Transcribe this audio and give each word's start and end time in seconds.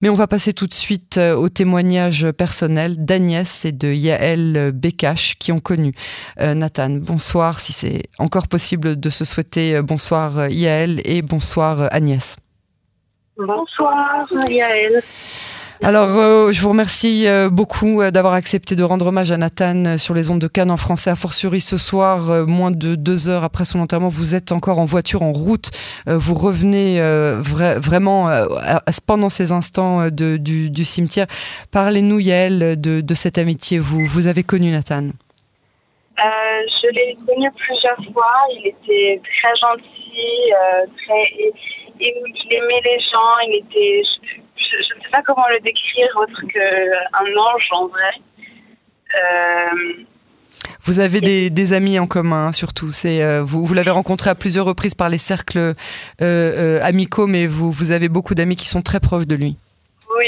Mais 0.00 0.08
on 0.08 0.14
va 0.14 0.28
passer 0.28 0.52
tout 0.52 0.68
de 0.68 0.74
suite 0.74 1.18
euh, 1.18 1.34
au 1.34 1.48
témoignage 1.48 2.30
personnel 2.30 3.04
d'Agnès 3.04 3.64
et 3.64 3.72
de 3.72 3.88
Yael 3.88 4.70
Bekash 4.72 5.36
qui 5.40 5.50
ont 5.50 5.58
connu 5.58 5.92
euh, 6.40 6.54
Nathan. 6.54 6.90
Bonsoir, 6.90 7.58
si 7.58 7.72
c'est 7.72 8.02
encore 8.20 8.46
possible 8.46 8.98
de 9.00 9.10
se 9.10 9.24
souhaiter 9.24 9.74
euh, 9.74 9.82
bonsoir 9.82 10.50
Yael 10.50 11.00
et 11.04 11.20
bonsoir 11.20 11.88
Agnès. 11.90 12.36
Bonsoir 13.36 14.28
Yael. 14.48 15.02
Alors, 15.80 16.08
euh, 16.18 16.50
je 16.50 16.60
vous 16.60 16.70
remercie 16.70 17.28
euh, 17.28 17.48
beaucoup 17.50 18.02
euh, 18.02 18.10
d'avoir 18.10 18.34
accepté 18.34 18.74
de 18.74 18.82
rendre 18.82 19.06
hommage 19.06 19.30
à 19.30 19.36
Nathan 19.36 19.96
sur 19.96 20.12
les 20.12 20.28
ondes 20.28 20.40
de 20.40 20.48
Cannes 20.48 20.72
en 20.72 20.76
français. 20.76 21.10
A 21.10 21.14
fortiori, 21.14 21.60
ce 21.60 21.76
soir, 21.76 22.46
moins 22.48 22.72
de 22.72 22.96
deux 22.96 23.28
heures 23.28 23.44
après 23.44 23.64
son 23.64 23.78
enterrement, 23.78 24.08
vous 24.08 24.34
êtes 24.34 24.50
encore 24.50 24.80
en 24.80 24.84
voiture, 24.84 25.22
en 25.22 25.30
route. 25.30 25.70
vous 26.06 26.34
revenez 26.34 27.00
vraiment 27.40 28.28
pendant 29.06 29.28
ces 29.28 29.52
instants 29.52 30.08
du, 30.10 30.84
cimetière. 30.84 31.26
Parlez-nous, 31.70 32.18
Yael, 32.18 32.80
de, 32.80 33.14
cette 33.14 33.38
amitié. 33.38 33.78
Vous, 33.78 34.04
vous 34.04 34.26
avez 34.26 34.42
connu 34.42 34.70
Nathan? 34.70 35.10
Je 36.18 36.90
l'ai 36.92 37.16
connu 37.26 37.48
plusieurs 37.56 38.12
fois. 38.12 38.34
Il 38.50 38.66
était 38.66 39.20
très 39.22 39.54
gentil, 39.56 40.52
très, 41.06 41.52
il 42.00 42.56
aimait 42.56 42.82
les 42.84 43.00
gens. 43.00 43.38
Il 43.46 43.64
était 43.64 44.02
sais 45.08 45.12
pas 45.12 45.22
comment 45.22 45.46
le 45.48 45.60
décrire 45.60 46.08
autre 46.16 46.40
qu'un 46.52 47.40
ange 47.40 47.68
en 47.72 47.86
vrai. 47.86 48.10
Euh, 49.14 50.04
vous 50.84 51.00
avez 51.00 51.20
des, 51.50 51.72
amis 51.72 51.98
en 51.98 52.06
commun, 52.06 52.52
surtout. 52.52 52.90
C'est 52.90 53.22
euh, 53.22 53.42
vous, 53.42 53.64
vous 53.64 53.74
l'avez 53.74 53.90
rencontré 53.90 54.30
à 54.30 54.34
plusieurs 54.34 54.66
reprises 54.66 54.94
par 54.94 55.08
les 55.08 55.18
cercles 55.18 55.74
euh, 56.20 56.80
amicaux, 56.82 57.26
mais 57.26 57.46
vous, 57.46 57.70
vous 57.70 57.92
avez 57.92 58.08
beaucoup 58.08 58.34
d'amis 58.34 58.56
qui 58.56 58.66
sont 58.66 58.82
très 58.82 59.00
proches 59.00 59.26
de 59.26 59.36
lui. 59.36 59.56
Oui, 60.16 60.26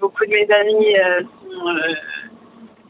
beaucoup 0.00 0.24
de 0.26 0.30
mes 0.30 0.48
amis 0.52 0.94
sont 1.42 1.74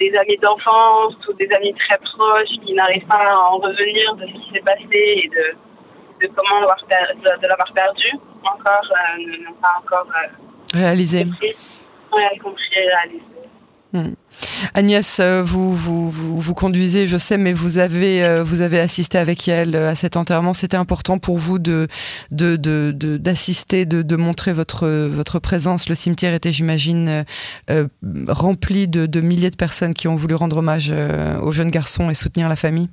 des 0.00 0.16
amis 0.16 0.38
d'enfance 0.38 1.14
ou 1.28 1.32
des 1.34 1.48
amis 1.54 1.74
très 1.74 1.98
proches 1.98 2.48
qui 2.64 2.72
n'arrivent 2.72 3.06
pas 3.06 3.22
à 3.22 3.36
en 3.36 3.58
revenir 3.58 4.14
de 4.16 4.26
ce 4.26 4.32
qui 4.32 4.50
s'est 4.54 4.62
passé 4.62 4.88
et 4.92 5.28
de, 5.28 6.26
de 6.26 6.32
comment 6.34 6.60
l'avoir 6.60 6.78
de, 6.86 7.46
l'avoir 7.46 7.72
perdu 7.74 8.10
encore 8.42 8.88
euh, 8.90 9.44
n'ont 9.44 9.54
pas 9.54 9.76
encore 9.78 10.06
euh, 10.74 10.78
réalisé. 10.78 11.26
compris 12.42 12.64
réalisé. 12.74 13.24
Hmm. 13.92 14.14
Agnès, 14.74 15.18
euh, 15.18 15.42
vous, 15.42 15.74
vous, 15.74 16.10
vous, 16.10 16.54
conduisez, 16.54 17.08
je 17.08 17.18
sais, 17.18 17.36
mais 17.38 17.52
vous 17.52 17.78
avez, 17.78 18.40
vous 18.44 18.60
avez 18.60 18.78
assisté 18.78 19.18
avec 19.18 19.48
elle 19.48 19.74
à 19.74 19.96
cet 19.96 20.16
enterrement. 20.16 20.54
C'était 20.54 20.76
important 20.76 21.18
pour 21.18 21.38
vous 21.38 21.58
de, 21.58 21.88
d'assister, 22.30 23.86
de, 23.86 23.96
de, 23.96 24.02
de, 24.02 24.16
montrer 24.16 24.52
votre, 24.52 24.86
votre 24.86 25.40
présence. 25.40 25.88
Le 25.88 25.96
cimetière 25.96 26.34
était, 26.34 26.52
j'imagine, 26.52 27.24
rempli 28.28 28.86
de, 28.86 29.20
milliers 29.20 29.50
de 29.50 29.56
personnes 29.56 29.94
qui 29.94 30.06
ont 30.06 30.14
voulu 30.14 30.36
rendre 30.36 30.58
hommage 30.58 30.92
aux 31.42 31.50
jeunes 31.50 31.70
garçons 31.70 32.10
et 32.10 32.14
soutenir 32.14 32.48
la 32.48 32.56
famille 32.56 32.90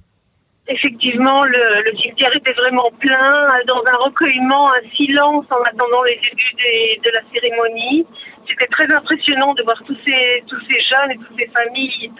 effectivement, 0.68 1.44
le, 1.44 1.84
le, 1.86 1.98
cimetière 1.98 2.36
était 2.36 2.54
vraiment 2.54 2.92
plein, 3.00 3.48
dans 3.68 3.82
un 3.86 3.98
recueillement, 4.06 4.72
un 4.74 4.96
silence 4.96 5.46
en 5.50 5.62
attendant 5.64 6.04
les 6.04 6.16
débuts 6.16 7.00
de 7.04 7.12
la 7.12 7.22
cérémonie. 7.34 8.06
C'était 8.50 8.68
très 8.68 8.94
impressionnant 8.94 9.54
de 9.54 9.64
voir 9.64 9.82
tous 9.86 9.98
ces, 10.06 10.44
tous 10.48 10.60
ces 10.70 10.80
jeunes 10.80 11.12
et 11.12 11.18
toutes 11.18 11.40
ces 11.40 11.48
familles 11.48 12.12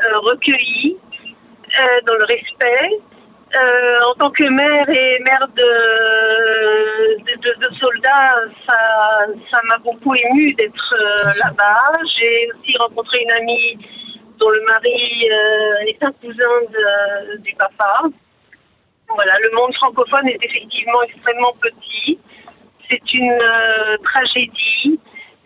euh, 0.00 0.18
recueillis 0.18 0.96
euh, 1.78 2.00
dans 2.06 2.14
le 2.14 2.24
respect. 2.24 2.90
Euh, 3.54 4.00
en 4.10 4.14
tant 4.14 4.30
que 4.30 4.44
mère 4.44 4.88
et 4.88 5.18
mère 5.24 5.46
de, 5.54 5.62
de, 7.18 7.68
de, 7.68 7.74
soldats, 7.74 8.36
ça, 8.66 9.26
ça 9.50 9.60
m'a 9.68 9.76
beaucoup 9.78 10.14
ému 10.14 10.54
d'être 10.54 10.96
là-bas. 11.44 11.92
J'ai 12.16 12.48
aussi 12.54 12.74
rencontré 12.78 13.20
une 13.22 13.32
amie 13.32 13.78
dont 14.42 14.50
le 14.50 14.62
mari 14.66 15.28
euh, 15.30 15.86
est 15.86 16.02
un 16.02 16.12
cousin 16.20 16.54
du 17.38 17.54
papa. 17.54 18.02
Voilà, 19.14 19.34
le 19.44 19.50
monde 19.56 19.72
francophone 19.74 20.28
est 20.28 20.38
effectivement 20.42 21.02
extrêmement 21.02 21.54
petit. 21.60 22.18
C'est 22.90 23.14
une 23.14 23.30
euh, 23.30 23.96
tragédie. 24.04 24.98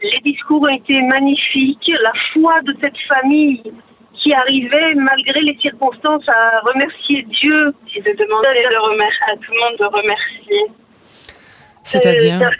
Les 0.03 0.21
discours 0.25 0.63
ont 0.63 0.75
été 0.75 1.01
magnifiques. 1.03 1.91
La 2.01 2.13
foi 2.33 2.61
de 2.63 2.75
cette 2.83 2.99
famille 3.09 3.63
qui 4.15 4.33
arrivait, 4.33 4.95
malgré 4.95 5.41
les 5.41 5.59
circonstances, 5.61 6.29
à 6.29 6.61
remercier 6.61 7.23
Dieu. 7.41 7.75
Et 7.95 8.01
de 8.01 8.13
demander 8.13 8.49
à 8.49 9.37
tout 9.37 9.53
le 9.53 9.61
monde 9.61 9.77
de 9.79 9.87
remercier. 9.99 10.63
C'est-à-dire 11.83 12.43
euh, 12.43 12.51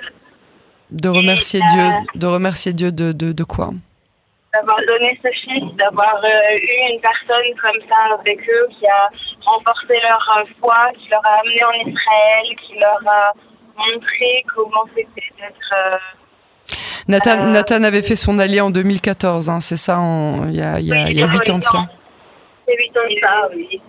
de 0.91 1.09
remercier 1.09 1.61
Dieu, 1.73 1.87
de 2.15 2.27
remercier 2.27 2.73
Dieu 2.73 2.93
de, 2.93 3.13
de, 3.13 3.33
de 3.33 3.45
quoi? 3.45 3.71
D'avoir 4.77 4.99
donné 4.99 5.19
ce 5.25 5.31
fils, 5.31 5.77
d'avoir 5.77 6.17
euh, 6.25 6.57
eu 6.61 6.93
une 6.93 7.01
personne 7.01 7.55
comme 7.63 7.81
ça 7.89 8.15
avec 8.21 8.39
eux 8.49 8.69
qui 8.79 8.87
a 8.87 9.09
renforcé 9.45 10.01
leur 10.03 10.39
euh, 10.39 10.45
foi, 10.61 10.91
qui 10.99 11.09
leur 11.11 11.25
a 11.25 11.41
amené 11.41 11.65
en 11.65 11.89
Israël, 11.89 12.57
qui 12.67 12.79
leur 12.79 13.01
a 13.07 13.33
montré 13.77 14.45
comment 14.55 14.85
c'était 14.95 15.23
d'être. 15.39 15.77
Euh, 15.77 15.97
Nathan, 17.09 17.47
Nathan, 17.47 17.83
avait 17.85 18.03
fait 18.03 18.17
son 18.17 18.39
allié 18.39 18.61
en 18.61 18.71
2014, 18.71 19.49
hein, 19.49 19.61
c'est 19.61 19.77
ça, 19.77 20.01
il 20.49 20.57
y 20.57 20.63
a, 20.63 20.81
y 20.81 20.93
a, 20.93 21.11
y 21.11 21.23
a 21.23 21.27
8 21.27 21.51
ans 21.51 21.59
de 21.59 21.63
ça. 21.63 21.87
C'est 22.67 22.77
8 22.77 22.99
ans 22.99 23.09
de 23.09 23.21
ça, 23.23 23.49
oui. 23.55 23.81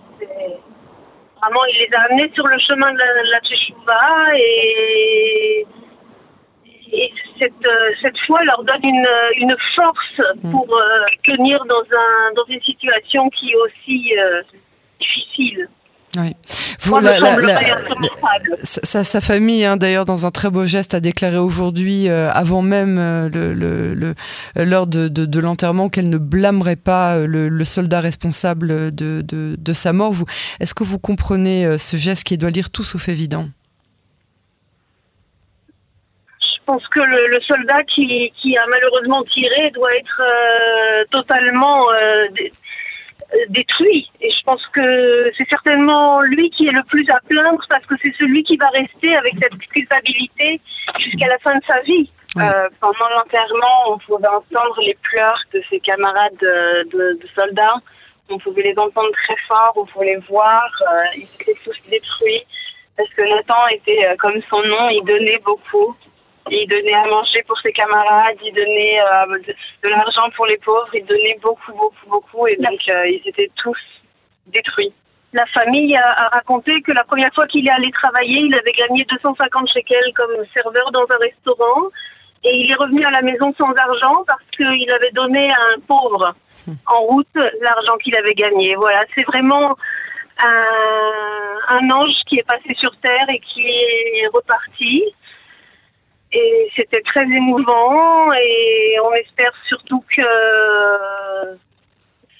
Vraiment, 1.40 1.64
il 1.72 1.78
les 1.78 1.96
a 1.96 2.02
amenés 2.02 2.30
sur 2.34 2.46
le 2.46 2.58
chemin 2.58 2.92
de 2.92 2.98
la, 2.98 3.06
de 3.14 3.30
la 3.30 4.38
et 4.38 5.66
et 6.92 7.12
cette, 7.40 7.52
euh, 7.66 7.90
cette 8.02 8.18
foi 8.26 8.42
leur 8.44 8.64
donne 8.64 8.84
une, 8.84 9.06
une 9.36 9.56
force 9.76 10.36
mm. 10.42 10.50
pour 10.50 10.66
euh, 10.76 11.04
tenir 11.24 11.64
dans, 11.66 11.76
un, 11.76 12.34
dans 12.34 12.44
une 12.48 12.62
situation 12.62 13.28
qui 13.30 13.50
est 13.50 13.56
aussi 13.56 14.14
euh, 14.18 14.42
difficile. 15.00 15.68
Oui. 16.16 16.34
Vous, 16.80 16.98
la, 17.00 17.18
sa, 18.62 19.04
sa, 19.04 19.20
famille, 19.20 19.64
hein, 19.64 19.76
d'ailleurs, 19.76 20.06
dans 20.06 20.24
un 20.24 20.30
très 20.30 20.48
beau 20.48 20.64
geste, 20.64 20.94
a 20.94 21.00
déclaré 21.00 21.36
aujourd'hui, 21.36 22.08
avant 22.08 22.62
même 22.62 22.96
le, 23.32 23.52
le, 23.52 24.14
l'heure 24.56 24.86
de, 24.86 25.08
de, 25.08 25.26
de 25.26 25.40
l'enterrement, 25.40 25.90
qu'elle 25.90 26.08
ne 26.08 26.16
blâmerait 26.16 26.76
pas 26.76 27.18
le, 27.18 27.50
le 27.50 27.64
soldat 27.66 28.00
responsable 28.00 28.94
de, 28.94 29.20
de, 29.20 29.54
de, 29.58 29.72
sa 29.74 29.92
mort. 29.92 30.14
Est-ce 30.60 30.72
que 30.72 30.82
vous 30.82 30.98
comprenez 30.98 31.76
ce 31.78 31.98
geste 31.98 32.24
qui 32.24 32.38
doit 32.38 32.50
lire 32.50 32.70
tout 32.70 32.84
sauf 32.84 33.10
évident? 33.10 33.48
Pense 36.68 36.86
que 36.88 37.00
le, 37.00 37.40
soldat 37.40 37.82
qui, 37.84 38.58
a 38.58 38.66
malheureusement 38.66 39.22
tiré 39.24 39.70
doit 39.70 39.94
être 39.96 40.20
euh, 40.20 41.04
totalement 41.10 41.90
euh, 41.90 42.26
détruit. 43.48 44.10
Et 44.20 44.30
je 44.30 44.42
pense 44.44 44.60
que 44.74 45.32
c'est 45.38 45.48
certainement 45.48 46.20
lui 46.20 46.50
qui 46.50 46.66
est 46.66 46.72
le 46.72 46.82
plus 46.82 47.06
à 47.08 47.20
plaindre 47.26 47.64
parce 47.70 47.86
que 47.86 47.94
c'est 48.02 48.12
celui 48.18 48.44
qui 48.44 48.58
va 48.58 48.68
rester 48.68 49.16
avec 49.16 49.32
cette 49.40 49.56
culpabilité 49.56 50.60
jusqu'à 50.98 51.28
la 51.28 51.38
fin 51.38 51.54
de 51.54 51.64
sa 51.66 51.80
vie. 51.80 52.10
Euh, 52.36 52.68
pendant 52.80 53.08
l'enterrement, 53.16 53.78
on 53.94 53.98
pouvait 53.98 54.28
entendre 54.28 54.78
les 54.82 54.96
pleurs 55.02 55.40
de 55.54 55.62
ses 55.70 55.80
camarades 55.80 56.36
de, 56.92 57.18
soldats. 57.34 57.80
On 58.28 58.38
pouvait 58.38 58.62
les 58.62 58.78
entendre 58.78 59.10
très 59.12 59.36
fort, 59.48 59.72
on 59.76 59.86
pouvait 59.86 60.16
les 60.16 60.22
voir. 60.28 60.70
ils 61.16 61.22
étaient 61.22 61.58
tous 61.64 61.80
détruits 61.88 62.44
parce 62.94 63.08
que 63.14 63.22
Nathan 63.22 63.68
était, 63.70 64.14
comme 64.18 64.38
son 64.50 64.60
nom, 64.64 64.90
il 64.90 65.02
donnait 65.06 65.40
beaucoup 65.46 65.96
il 66.50 66.68
donnait 66.68 66.94
à 66.94 67.06
manger 67.06 67.42
pour 67.46 67.58
ses 67.60 67.72
camarades, 67.72 68.36
il 68.44 68.52
donnait 68.54 69.00
euh, 69.00 69.38
de, 69.82 69.88
l'argent 69.88 70.28
pour 70.36 70.46
les 70.46 70.58
pauvres, 70.58 70.88
il 70.94 71.04
donnait 71.04 71.38
beaucoup, 71.42 71.72
beaucoup, 71.72 72.08
beaucoup, 72.08 72.46
et 72.46 72.56
donc 72.56 72.80
euh, 72.88 73.08
ils 73.08 73.22
étaient 73.26 73.50
tous 73.56 73.78
détruits. 74.46 74.92
La 75.32 75.44
famille 75.46 75.94
a, 75.96 76.30
raconté 76.32 76.80
que 76.82 76.92
la 76.92 77.04
première 77.04 77.32
fois 77.34 77.46
qu'il 77.46 77.66
est 77.66 77.72
allé 77.72 77.90
travailler, 77.90 78.40
il 78.40 78.54
avait 78.54 78.72
gagné 78.72 79.04
250 79.04 79.68
shekels 79.68 80.12
comme 80.14 80.32
serveur 80.56 80.90
dans 80.92 81.04
un 81.10 81.18
restaurant, 81.20 81.88
et 82.44 82.56
il 82.56 82.70
est 82.70 82.76
revenu 82.76 83.04
à 83.04 83.10
la 83.10 83.22
maison 83.22 83.52
sans 83.58 83.72
argent 83.72 84.24
parce 84.26 84.44
qu'il 84.56 84.90
avait 84.90 85.10
donné 85.12 85.50
à 85.50 85.60
un 85.76 85.80
pauvre 85.86 86.34
en 86.86 87.00
route 87.00 87.26
l'argent 87.60 87.96
qu'il 88.02 88.16
avait 88.16 88.34
gagné. 88.34 88.74
Voilà, 88.76 89.04
c'est 89.14 89.24
vraiment 89.24 89.76
un, 90.38 91.76
un 91.76 91.90
ange 91.90 92.14
qui 92.26 92.38
est 92.38 92.46
passé 92.46 92.74
sur 92.78 92.96
terre 93.00 93.26
et 93.28 93.40
qui 93.40 93.66
est 93.66 94.28
reparti. 94.32 95.04
Et 96.32 96.68
c'était 96.76 97.00
très 97.02 97.24
émouvant 97.24 98.32
et 98.34 98.96
on 99.02 99.12
espère 99.14 99.52
surtout 99.66 100.04
que 100.14 100.22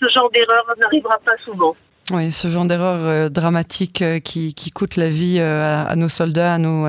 ce 0.01 0.09
genre 0.11 0.31
d'erreur 0.31 0.65
n'arrivera 0.79 1.19
pas 1.25 1.37
souvent. 1.39 1.75
Oui, 2.11 2.33
ce 2.33 2.49
genre 2.49 2.65
d'erreur 2.65 3.05
euh, 3.05 3.29
dramatique 3.29 4.01
euh, 4.01 4.19
qui, 4.19 4.55
coûte 4.75 4.97
la 4.97 5.11
vie 5.11 5.37
euh, 5.41 5.85
à, 5.87 5.95
nos 5.95 6.09
soldats, 6.09 6.55
à 6.55 6.59
nos, 6.59 6.87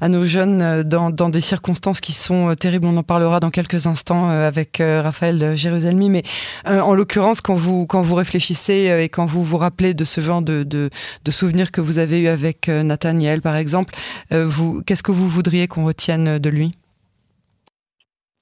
à 0.00 0.08
nos, 0.08 0.24
jeunes, 0.24 0.84
dans, 0.84 1.10
des 1.10 1.40
circonstances 1.40 2.00
qui 2.00 2.12
sont 2.12 2.54
terribles. 2.54 2.86
On 2.86 2.96
en 2.96 3.02
parlera 3.02 3.40
dans 3.40 3.50
quelques 3.50 3.88
instants 3.88 4.28
avec 4.28 4.80
Raphaël 4.80 5.56
Jérusalemi. 5.56 6.08
Mais 6.08 6.22
en 6.66 6.94
l'occurrence, 6.94 7.40
quand 7.40 7.54
vous, 7.54 7.86
quand 7.86 8.02
vous 8.02 8.14
réfléchissez 8.14 9.00
et 9.00 9.08
quand 9.08 9.26
vous 9.26 9.42
vous 9.42 9.56
rappelez 9.56 9.94
de 9.94 10.04
ce 10.04 10.20
genre 10.20 10.42
de, 10.42 10.90
souvenirs 11.30 11.72
que 11.72 11.80
vous 11.80 11.98
avez 11.98 12.20
eu 12.20 12.28
avec 12.28 12.68
Nathaniel, 12.68 13.40
par 13.40 13.56
exemple, 13.56 13.94
qu'est-ce 14.30 15.02
que 15.02 15.12
vous 15.12 15.28
voudriez 15.28 15.66
qu'on 15.66 15.84
retienne 15.84 16.38
de 16.38 16.50
lui? 16.50 16.72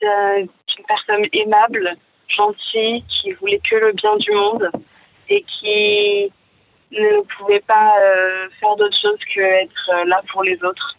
Une 0.02 0.48
personne 0.86 1.24
aimable, 1.32 1.96
gentille, 2.28 3.02
qui 3.08 3.30
voulait 3.40 3.60
que 3.70 3.76
le 3.76 3.92
bien 3.92 4.16
du 4.16 4.32
monde 4.32 4.70
et 5.28 5.42
qui 5.42 6.32
ne 6.92 7.20
pouvait 7.38 7.60
pas 7.66 7.92
faire 8.60 8.76
d'autre 8.76 8.96
chose 9.02 9.18
que 9.34 9.40
être 9.40 10.06
là 10.06 10.22
pour 10.32 10.42
les 10.42 10.56
autres. 10.62 10.96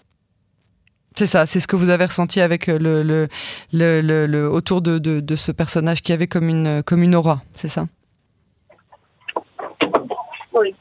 C'est 1.16 1.26
ça, 1.26 1.48
c'est 1.48 1.60
ce 1.60 1.68
que 1.68 1.76
vous 1.76 1.90
avez 1.90 2.06
ressenti 2.06 2.42
avec 2.42 2.68
le, 2.68 3.02
le, 3.02 3.28
le, 3.74 4.28
le 4.28 4.50
autour 4.50 4.82
de, 4.82 5.00
de, 5.00 5.20
de, 5.20 5.36
ce 5.36 5.52
personnage 5.52 6.04
qui 6.04 6.14
avait 6.14 6.28
comme 6.28 6.48
une, 6.48 6.84
comme 6.84 7.02
une 7.02 7.16
aura, 7.16 7.42
c'est 7.54 7.70
ça? 7.70 7.88
Oui. 10.54 10.76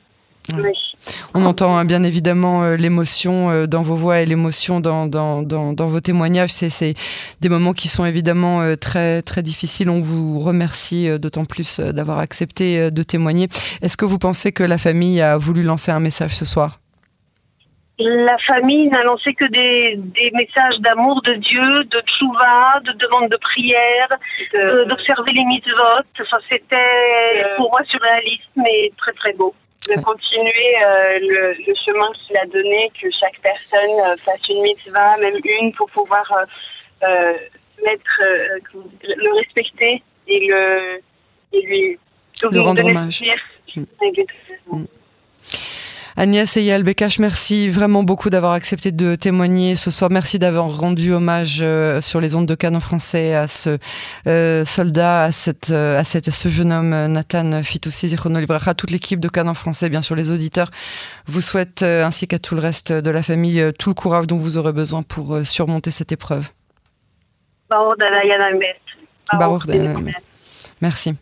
On 1.34 1.44
entend 1.44 1.76
hein, 1.76 1.84
bien 1.84 2.02
évidemment 2.02 2.64
euh, 2.64 2.76
l'émotion 2.76 3.50
euh, 3.50 3.66
dans 3.66 3.82
vos 3.82 3.94
voix 3.94 4.20
et 4.20 4.26
l'émotion 4.26 4.80
dans, 4.80 5.06
dans, 5.06 5.42
dans, 5.42 5.72
dans, 5.72 5.86
vos 5.86 6.00
témoignages. 6.00 6.50
C'est 6.50 6.94
des 7.40 7.48
moments 7.48 7.72
qui 7.72 7.88
sont 7.88 8.04
évidemment 8.04 8.62
euh, 8.62 8.76
très, 8.76 9.22
très 9.22 9.42
difficiles. 9.42 9.90
On 9.90 10.00
vous 10.00 10.38
remercie 10.38 11.18
d'autant 11.18 11.44
plus 11.44 11.80
d'avoir 11.80 12.18
accepté 12.18 12.90
de 12.90 13.02
témoigner. 13.02 13.48
Est-ce 13.82 13.96
que 13.96 14.04
vous 14.04 14.18
pensez 14.18 14.52
que 14.52 14.62
la 14.62 14.78
famille 14.78 15.20
a 15.20 15.36
voulu 15.36 15.62
lancer 15.62 15.92
un 15.92 16.00
message 16.00 16.30
ce 16.30 16.44
soir? 16.44 16.78
La 17.98 18.36
famille 18.46 18.88
n'a 18.88 19.02
lancé 19.04 19.32
que 19.32 19.46
des, 19.46 19.96
des 19.96 20.30
messages 20.32 20.78
d'amour 20.80 21.22
de 21.22 21.32
Dieu, 21.34 21.84
de 21.84 22.00
tchouva, 22.00 22.80
de 22.84 22.92
demande 22.92 23.30
de 23.30 23.38
prière, 23.38 24.08
d'observer 24.88 25.32
les 25.32 25.44
mitzvot. 25.44 26.02
Ça, 26.30 26.38
c'était 26.50 27.44
pour 27.56 27.70
moi 27.70 27.80
surréaliste, 27.88 28.50
mais 28.56 28.92
très 28.98 29.12
très 29.12 29.32
beau 29.32 29.54
de 29.88 30.00
continuer 30.02 30.76
euh, 30.84 31.18
le, 31.20 31.54
le, 31.66 31.74
chemin 31.86 32.10
qu'il 32.12 32.36
a 32.36 32.46
donné, 32.46 32.90
que 33.00 33.08
chaque 33.10 33.38
personne 33.40 34.00
euh, 34.04 34.16
fasse 34.16 34.48
une 34.48 34.62
mitzvah, 34.62 35.16
même 35.18 35.36
une, 35.44 35.72
pour 35.72 35.88
pouvoir 35.90 36.30
euh, 37.02 37.34
mettre, 37.84 38.22
le 39.02 39.36
respecter 39.38 40.02
et 40.26 40.46
le 40.46 41.00
et 41.52 41.62
lui 41.62 41.98
le 42.50 42.60
rendre 42.60 42.84
hommage. 42.84 43.22
Mm. 43.76 44.84
Agnès 46.18 46.56
Eyal 46.56 46.82
Bekash, 46.82 47.18
merci 47.18 47.68
vraiment 47.68 48.02
beaucoup 48.02 48.30
d'avoir 48.30 48.52
accepté 48.52 48.90
de 48.90 49.16
témoigner 49.16 49.76
ce 49.76 49.90
soir. 49.90 50.10
Merci 50.10 50.38
d'avoir 50.38 50.74
rendu 50.74 51.12
hommage 51.12 51.58
euh, 51.60 52.00
sur 52.00 52.22
les 52.22 52.34
ondes 52.34 52.46
de 52.46 52.54
Cannes 52.54 52.76
en 52.76 52.80
français 52.80 53.34
à 53.34 53.46
ce 53.46 53.76
euh, 54.26 54.64
soldat, 54.64 55.24
à, 55.24 55.32
cette, 55.32 55.68
euh, 55.70 55.98
à, 55.98 56.04
cette, 56.04 56.30
ce 56.30 56.48
jeune 56.48 56.72
homme, 56.72 56.88
Nathan 57.08 57.62
Fitoussi 57.62 58.16
à 58.16 58.74
toute 58.74 58.90
l'équipe 58.90 59.20
de 59.20 59.28
Cannes 59.28 59.50
en 59.50 59.54
français, 59.54 59.90
bien 59.90 60.00
sûr 60.00 60.16
les 60.16 60.30
auditeurs, 60.30 60.70
vous 61.26 61.42
souhaite, 61.42 61.82
ainsi 61.82 62.26
qu'à 62.26 62.38
tout 62.38 62.54
le 62.54 62.62
reste 62.62 62.92
de 62.92 63.10
la 63.10 63.22
famille, 63.22 63.62
tout 63.78 63.90
le 63.90 63.94
courage 63.94 64.26
dont 64.26 64.36
vous 64.36 64.56
aurez 64.56 64.72
besoin 64.72 65.02
pour 65.02 65.40
surmonter 65.44 65.90
cette 65.90 66.12
épreuve. 66.12 66.48
Merci. 70.80 71.14